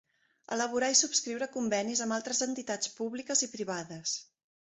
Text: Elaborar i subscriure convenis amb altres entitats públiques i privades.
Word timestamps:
Elaborar 0.53 0.87
i 0.93 0.95
subscriure 0.99 1.47
convenis 1.57 2.01
amb 2.07 2.17
altres 2.17 2.41
entitats 2.47 2.91
públiques 2.97 3.47
i 3.49 3.53
privades. 3.55 4.19